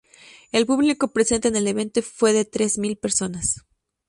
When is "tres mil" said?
2.43-2.97